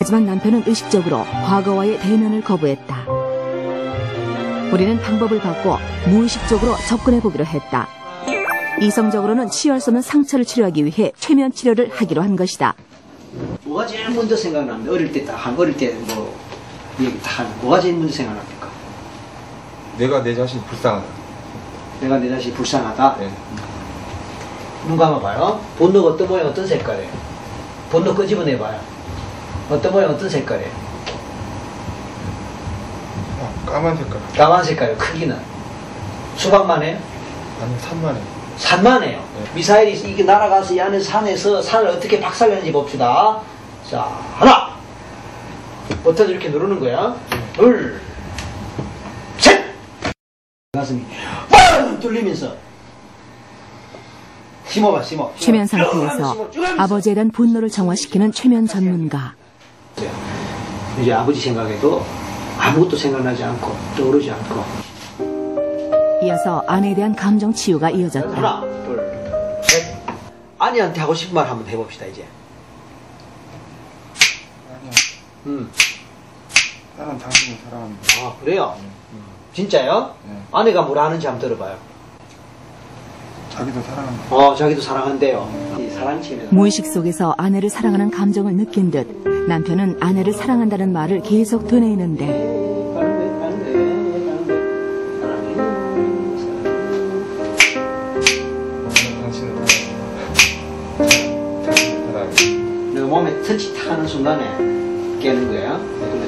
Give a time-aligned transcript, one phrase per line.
[0.00, 3.04] 하지만 남편은 의식적으로 과거와의 대면을 거부했다.
[4.72, 5.78] 우리는 방법을 바꿔
[6.08, 7.86] 무의식적으로 접근해 보기로 했다.
[8.80, 12.74] 이성적으로는 없는 상처를 치료하기 위해 최면 치료를 하기로 한 것이다.
[13.62, 14.92] 뭐가 제일 먼저 생각납니까?
[14.92, 16.36] 어릴 때 딱 한 어릴 때뭐
[17.00, 18.68] 얘기 다 뭐가 제일 먼저 생각납니까?
[19.98, 21.06] 내가 내 자신 불쌍하다.
[22.00, 23.16] 내가 내 자신이 불쌍하다.
[23.20, 23.30] 네.
[24.88, 25.60] 눈 감아봐요.
[25.78, 27.08] 본노가 어떤 모양 어떤 색깔이에요?
[27.92, 28.93] 본노 끄집어내봐요.
[29.70, 30.70] 어떤 모양 어떤 색깔이에요?
[33.40, 34.20] 아, 까만 색깔.
[34.36, 34.98] 까만 색깔이에요.
[34.98, 35.38] 크기는
[36.36, 36.98] 수박만 해요?
[37.62, 38.20] 아니 산만해.
[38.56, 39.24] 산만 해요.
[39.38, 39.50] 네.
[39.54, 43.40] 미사일이 이게 날아가서 이 안에 산에서 산을 어떻게 박살내는지 봅시다.
[43.90, 44.02] 자,
[44.36, 44.74] 하나!
[46.02, 47.14] 버튼 이렇게 누르는 거야.
[47.54, 48.00] 둘,
[49.38, 49.64] 셋!
[50.72, 51.04] 가슴이
[51.50, 51.98] 빵!
[52.00, 52.54] 뚫리면서
[54.68, 55.30] 심어봐, 심어.
[55.38, 59.34] 최면 상태에서 아버지에 대한 분노를 정화시키는 최면 전문가.
[61.00, 62.02] 이제 아버지 생각에도
[62.58, 64.64] 아무것도 생각나지 않고 떠오르지 않고
[66.22, 68.34] 이어서 아내에 대한 감정 치유가 이어졌다.
[68.34, 69.94] 하나, 둘, 셋.
[70.58, 72.24] 아니한테 하고 싶은 말 한번 해봅시다, 이제.
[74.70, 74.90] 아니야.
[75.46, 75.70] 음.
[76.96, 78.02] 나는 당신을 사랑합니다.
[78.22, 78.74] 아, 그래요?
[79.52, 80.14] 진짜요?
[80.26, 80.40] 네.
[80.50, 81.76] 아내가 뭐라 하는지 한번 들어봐요.
[83.50, 84.34] 자기도 사랑한다.
[84.34, 85.76] 어, 자기도 사랑한대요.
[85.78, 86.48] 이 사랑치면.
[86.52, 89.06] 무의식 속에서 아내를 사랑하는 감정을 느낀 듯
[89.46, 92.64] 남편은 아내를 사랑한다는 말을 계속 되뇌이는데
[103.14, 104.44] 몸에 터치 탁 하는 순간에
[105.20, 105.78] 깨는 거야.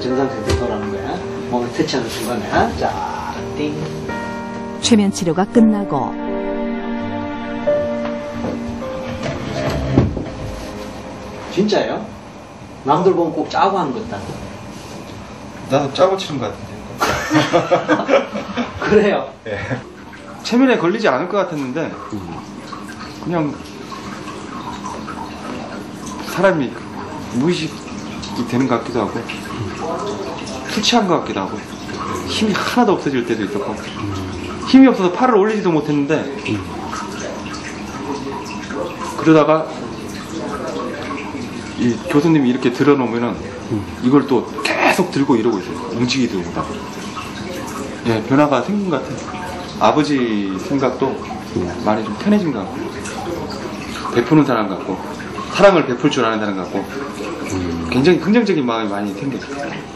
[0.00, 1.16] 정상 상태 돌아오는 거야.
[1.50, 2.48] 몸에 터치하는 순간에.
[2.78, 3.74] 자, 띵.
[4.80, 6.12] 최면 치료가 끝나고
[11.52, 12.15] 진짜예요?
[12.86, 14.22] 남들 보면 꼭 짜고 하는 것 같다.
[15.68, 18.26] 나도 짜고 치는 것 같은데.
[18.80, 19.28] 그래요.
[19.48, 19.58] 예.
[20.44, 21.92] 체면에 걸리지 않을 것 같았는데
[23.24, 23.52] 그냥
[26.28, 26.72] 사람이
[27.34, 29.20] 무의식이 되는 것 같기도 하고
[30.70, 31.58] 투치한 것 같기도 하고
[32.28, 33.74] 힘이 하나도 없어질 때도 있었고
[34.68, 36.36] 힘이 없어서 팔을 올리지도 못했는데
[39.16, 39.66] 그러다가
[41.78, 43.34] 이 교수님이 이렇게 들어놓으면은
[44.02, 45.76] 이걸 또 계속 들고 이러고 있어요.
[45.92, 46.74] 움직이지도 못하고.
[48.06, 49.18] 예, 변화가 생긴 것 같아요.
[49.80, 51.16] 아버지 생각도
[51.84, 52.76] 많이 좀 편해진 것 같고,
[54.14, 54.98] 베푸는 사람 같고,
[55.52, 56.84] 사랑을 베풀 줄 아는 사람 같고,
[57.90, 59.95] 굉장히 긍정적인 마음이 많이 생겼어요.